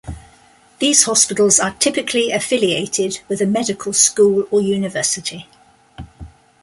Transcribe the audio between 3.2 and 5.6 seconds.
with a medical school or university.